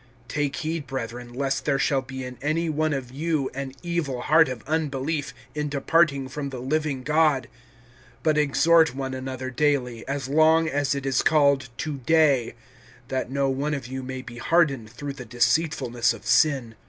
(12)Take 0.29 0.55
heed, 0.55 0.87
brethren, 0.87 1.31
lest 1.31 1.65
there 1.65 1.77
shall 1.77 2.01
be 2.01 2.23
in 2.23 2.35
any 2.41 2.67
one 2.69 2.91
of 2.91 3.11
you 3.11 3.51
an 3.53 3.71
evil 3.83 4.21
heart 4.21 4.49
of 4.49 4.63
unbelief, 4.65 5.31
in 5.53 5.69
departing 5.69 6.27
from 6.27 6.49
the 6.49 6.57
living 6.59 7.03
God. 7.03 7.47
(13)But 8.23 8.37
exhort 8.37 8.95
one 8.95 9.13
another 9.13 9.51
daily, 9.51 10.03
as 10.07 10.27
long 10.27 10.67
as 10.67 10.95
it 10.95 11.05
is 11.05 11.21
called 11.21 11.69
To 11.77 11.99
day, 11.99 12.55
that 13.09 13.29
no 13.29 13.47
one 13.47 13.75
of 13.75 13.85
you 13.85 14.01
may 14.01 14.23
be 14.23 14.39
hardened 14.39 14.89
through 14.89 15.13
the 15.13 15.23
deceitfulness 15.23 16.13
of 16.13 16.25
sin. 16.25 16.73